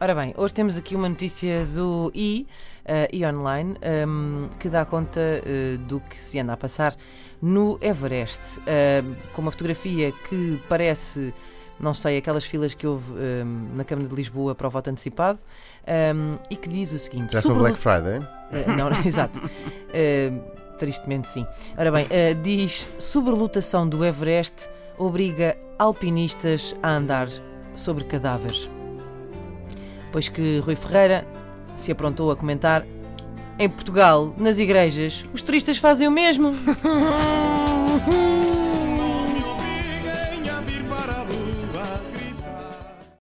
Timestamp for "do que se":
5.78-6.38